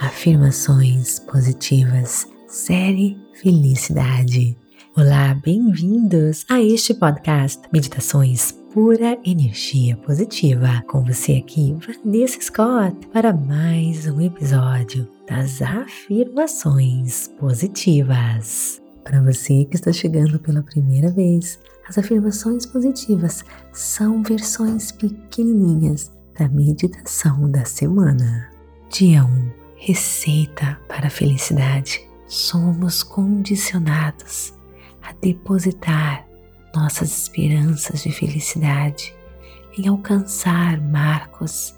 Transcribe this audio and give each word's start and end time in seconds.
Afirmações 0.00 1.18
Positivas, 1.18 2.28
série 2.46 3.18
Felicidade. 3.34 4.56
Olá, 4.96 5.34
bem-vindos 5.44 6.46
a 6.48 6.62
este 6.62 6.94
podcast 6.94 7.60
Meditações 7.72 8.52
Pura 8.72 9.18
Energia 9.24 9.96
Positiva. 9.96 10.84
Com 10.88 11.04
você 11.04 11.32
aqui, 11.32 11.76
Vanessa 12.04 12.40
Scott, 12.40 13.08
para 13.12 13.32
mais 13.32 14.06
um 14.06 14.20
episódio 14.20 15.08
das 15.28 15.60
Afirmações 15.60 17.26
Positivas. 17.40 18.80
Para 19.02 19.20
você 19.20 19.64
que 19.64 19.74
está 19.74 19.92
chegando 19.92 20.38
pela 20.38 20.62
primeira 20.62 21.10
vez, 21.10 21.58
as 21.88 21.98
afirmações 21.98 22.64
positivas 22.64 23.44
são 23.72 24.22
versões 24.22 24.92
pequenininhas 24.92 26.12
da 26.38 26.48
meditação 26.48 27.50
da 27.50 27.64
semana. 27.64 28.48
Dia 28.90 29.24
1 29.24 29.67
Receita 29.80 30.78
para 30.88 31.06
a 31.06 31.10
felicidade. 31.10 32.00
Somos 32.26 33.02
condicionados 33.02 34.52
a 35.00 35.12
depositar 35.12 36.26
nossas 36.74 37.22
esperanças 37.22 38.02
de 38.02 38.10
felicidade 38.10 39.14
em 39.78 39.88
alcançar 39.88 40.80
marcos 40.80 41.74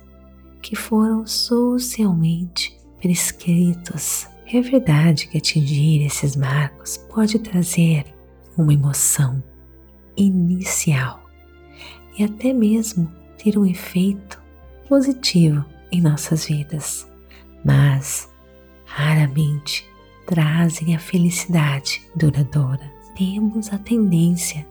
que 0.62 0.74
foram 0.74 1.26
socialmente 1.26 2.76
prescritos. 3.00 4.26
É 4.46 4.60
verdade 4.60 5.28
que 5.28 5.38
atingir 5.38 6.04
esses 6.04 6.34
marcos 6.34 6.96
pode 6.96 7.38
trazer 7.38 8.06
uma 8.56 8.72
emoção 8.72 9.42
inicial 10.16 11.22
e 12.18 12.24
até 12.24 12.52
mesmo 12.52 13.10
ter 13.36 13.58
um 13.58 13.66
efeito 13.66 14.42
positivo 14.88 15.64
em 15.92 16.00
nossas 16.00 16.46
vidas, 16.46 17.09
mas 17.64 18.28
raramente 18.84 19.88
trazem 20.26 20.94
a 20.94 20.98
felicidade 20.98 22.02
duradoura. 22.14 22.92
Temos 23.16 23.72
a 23.72 23.78
tendência 23.78 24.66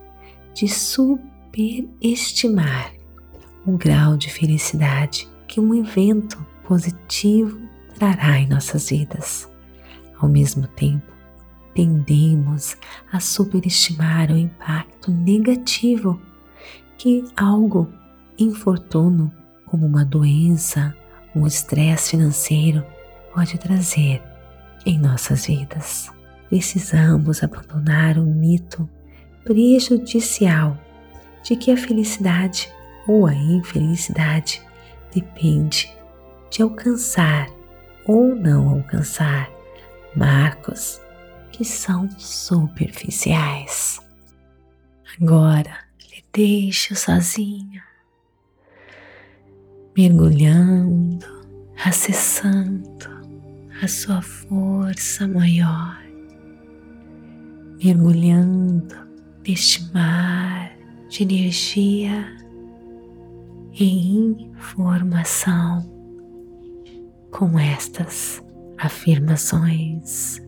de 0.54 0.68
superestimar 0.68 2.92
o 3.66 3.76
grau 3.76 4.16
de 4.16 4.30
felicidade 4.30 5.28
que 5.46 5.60
um 5.60 5.74
evento 5.74 6.42
positivo 6.64 7.60
trará 7.98 8.38
em 8.38 8.48
nossas 8.48 8.88
vidas. 8.88 9.46
Ao 10.18 10.26
mesmo 10.28 10.66
tempo, 10.68 11.12
tendemos 11.74 12.76
a 13.12 13.20
superestimar 13.20 14.30
o 14.30 14.36
impacto 14.36 15.10
negativo 15.10 16.20
que 16.98 17.24
algo 17.36 17.88
infortuno, 18.38 19.32
como 19.66 19.86
uma 19.86 20.04
doença, 20.04 20.94
um 21.34 21.46
estresse 21.46 22.10
financeiro, 22.10 22.84
pode 23.34 23.58
trazer 23.58 24.22
em 24.84 24.98
nossas 24.98 25.46
vidas. 25.46 26.10
Precisamos 26.48 27.42
abandonar 27.42 28.18
o 28.18 28.26
mito 28.26 28.88
prejudicial 29.44 30.76
de 31.42 31.56
que 31.56 31.70
a 31.70 31.76
felicidade 31.76 32.70
ou 33.06 33.26
a 33.26 33.34
infelicidade 33.34 34.62
depende 35.14 35.92
de 36.50 36.62
alcançar 36.62 37.48
ou 38.04 38.34
não 38.34 38.68
alcançar 38.68 39.50
marcos 40.14 41.00
que 41.52 41.64
são 41.64 42.08
superficiais. 42.18 44.00
Agora 45.20 45.76
lhe 46.10 46.24
deixo 46.32 46.94
sozinho, 46.94 47.82
mergulhando, 49.96 51.26
acessando 51.84 53.10
a 53.82 53.88
sua 53.88 54.22
força 54.22 55.26
maior, 55.26 55.98
mergulhando 57.82 58.94
neste 59.46 59.92
mar 59.92 60.76
de 61.08 61.22
energia 61.24 62.26
e 63.72 64.16
informação 64.26 65.82
com 67.30 67.58
estas 67.58 68.42
afirmações. 68.78 70.40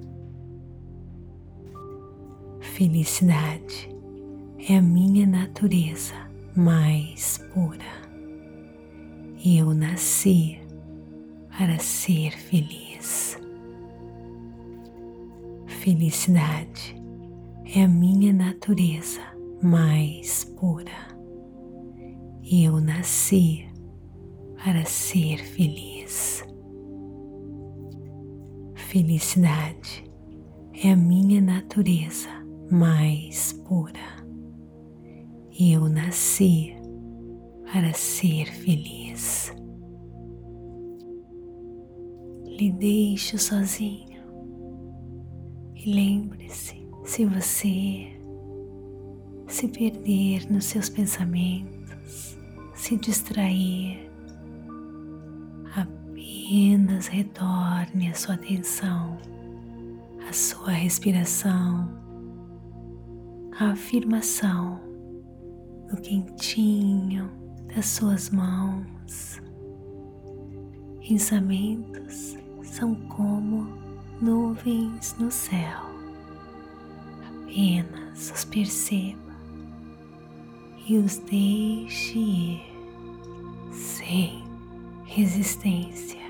Felicidade 2.60 3.90
é 4.68 4.76
a 4.76 4.82
minha 4.82 5.26
natureza 5.26 6.14
mais 6.56 7.38
pura. 7.52 8.11
Eu 9.44 9.74
nasci 9.74 10.56
para 11.58 11.76
ser 11.80 12.30
feliz. 12.30 13.36
Felicidade 15.66 16.94
é 17.74 17.82
a 17.82 17.88
minha 17.88 18.32
natureza 18.32 19.20
mais 19.60 20.44
pura. 20.44 20.92
Eu 22.48 22.80
nasci 22.80 23.68
para 24.62 24.84
ser 24.84 25.38
feliz. 25.38 26.44
Felicidade 28.76 30.04
é 30.84 30.92
a 30.92 30.96
minha 30.96 31.40
natureza 31.40 32.28
mais 32.70 33.52
pura. 33.66 34.22
Eu 35.58 35.88
nasci 35.88 36.80
para 37.72 37.94
ser 37.94 38.52
feliz. 38.52 39.50
Lhe 42.44 42.70
deixo 42.70 43.38
sozinho 43.38 44.22
e 45.74 45.90
lembre-se: 45.90 46.86
se 47.02 47.24
você 47.24 48.12
se 49.48 49.68
perder 49.68 50.50
nos 50.52 50.66
seus 50.66 50.90
pensamentos, 50.90 52.36
se 52.74 52.96
distrair, 52.98 54.10
apenas 55.74 57.06
retorne 57.06 58.10
a 58.10 58.14
sua 58.14 58.34
atenção 58.34 59.16
à 60.28 60.32
sua 60.32 60.72
respiração 60.72 61.88
a 63.58 63.70
afirmação 63.70 64.80
no 65.90 65.96
quentinho 66.00 67.41
das 67.74 67.86
suas 67.86 68.30
mãos. 68.30 69.40
Pensamentos 71.06 72.36
são 72.62 72.94
como 72.94 73.66
nuvens 74.20 75.16
no 75.18 75.30
céu. 75.30 75.80
Apenas 77.26 78.30
os 78.30 78.44
perceba 78.44 79.32
e 80.86 80.96
os 80.96 81.18
deixe 81.18 82.18
ir 82.18 82.62
sem 83.72 84.44
resistência. 85.04 86.21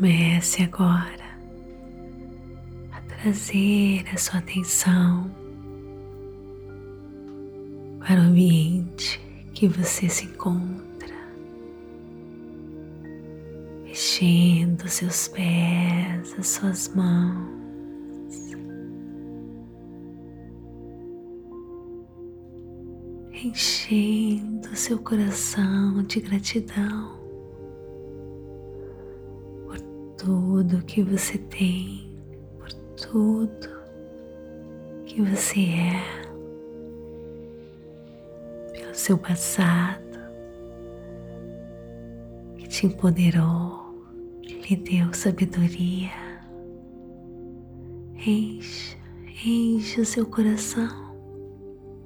Comece 0.00 0.62
agora 0.62 1.36
a 2.90 3.02
trazer 3.02 4.02
a 4.10 4.16
sua 4.16 4.38
atenção 4.38 5.30
para 7.98 8.18
o 8.18 8.24
ambiente 8.24 9.20
que 9.52 9.68
você 9.68 10.08
se 10.08 10.24
encontra, 10.24 11.14
mexendo 13.84 14.88
seus 14.88 15.28
pés, 15.28 16.34
as 16.38 16.48
suas 16.48 16.88
mãos. 16.94 17.50
Enchendo 23.34 24.74
seu 24.74 24.98
coração 24.98 26.02
de 26.04 26.20
gratidão 26.20 27.19
tudo 30.22 30.84
que 30.84 31.02
você 31.02 31.38
tem, 31.38 32.14
por 32.58 32.70
tudo 32.94 33.70
que 35.06 35.22
você 35.22 35.60
é 35.60 36.20
seu 38.92 39.16
passado 39.16 40.20
que 42.58 42.68
te 42.68 42.86
empoderou, 42.86 43.94
que 44.42 44.60
lhe 44.60 44.76
deu 44.76 45.14
sabedoria. 45.14 46.10
Encha, 48.26 48.98
encha 49.42 50.02
o 50.02 50.04
seu 50.04 50.26
coração 50.26 51.16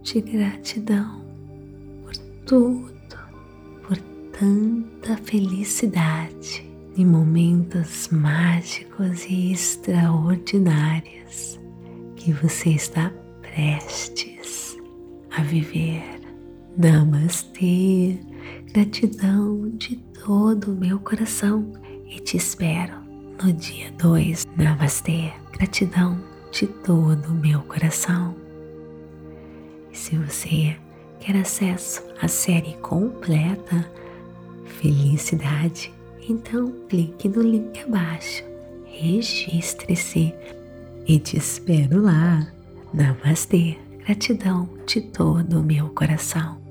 de 0.03 0.21
gratidão 0.21 1.25
por 2.05 2.17
tudo, 2.47 3.19
por 3.83 3.99
tanta 4.39 5.17
felicidade 5.25 6.74
em 6.97 7.05
momentos 7.05 8.09
mágicos 8.09 9.27
e 9.29 9.53
extraordinários 9.53 11.61
que 12.17 12.33
você 12.33 12.71
está 12.71 13.13
prestes 13.43 14.79
a 15.37 15.43
viver. 15.43 16.03
Namastê, 16.77 18.19
gratidão 18.73 19.71
de 19.77 19.97
todo 20.25 20.73
o 20.73 20.77
meu 20.77 20.99
coração 21.01 21.73
e 22.09 22.21
te 22.21 22.37
espero 22.37 22.95
no 23.43 23.53
dia 23.53 23.91
2. 23.93 24.47
Namastê, 24.57 25.33
gratidão 25.53 26.19
de 26.53 26.67
todo 26.67 27.27
o 27.27 27.35
meu 27.35 27.61
coração. 27.63 28.35
E 29.93 29.97
se 29.97 30.17
você 30.17 30.77
quer 31.21 31.37
acesso 31.37 32.03
à 32.21 32.29
série 32.29 32.75
completa, 32.79 33.89
felicidade, 34.65 35.93
então 36.29 36.73
clique 36.89 37.29
no 37.29 37.43
link 37.43 37.81
abaixo, 37.81 38.45
registre-se 38.87 40.35
e 41.07 41.19
te 41.19 41.37
espero 41.37 42.03
lá. 42.03 42.47
Namastê, 42.93 43.77
gratidão 44.05 44.69
de 44.87 45.01
todo 45.01 45.61
o 45.61 45.63
meu 45.63 45.89
coração. 45.91 46.64